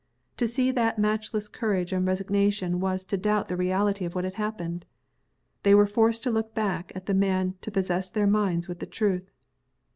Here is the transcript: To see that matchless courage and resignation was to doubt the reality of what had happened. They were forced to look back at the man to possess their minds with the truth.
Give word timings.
To 0.37 0.47
see 0.47 0.71
that 0.71 0.97
matchless 0.97 1.47
courage 1.47 1.93
and 1.93 2.07
resignation 2.07 2.79
was 2.79 3.05
to 3.05 3.17
doubt 3.17 3.49
the 3.49 3.55
reality 3.55 4.03
of 4.03 4.15
what 4.15 4.23
had 4.23 4.33
happened. 4.33 4.83
They 5.61 5.75
were 5.75 5.85
forced 5.85 6.23
to 6.23 6.31
look 6.31 6.55
back 6.55 6.91
at 6.95 7.05
the 7.05 7.13
man 7.13 7.53
to 7.61 7.69
possess 7.69 8.09
their 8.09 8.25
minds 8.25 8.67
with 8.67 8.79
the 8.79 8.87
truth. 8.87 9.29